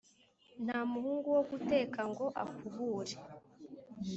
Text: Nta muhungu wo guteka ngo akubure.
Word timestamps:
Nta 0.65 0.79
muhungu 0.91 1.27
wo 1.35 1.43
guteka 1.49 1.99
ngo 2.11 2.25
akubure. 2.43 3.13